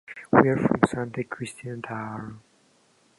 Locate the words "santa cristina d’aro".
0.89-2.39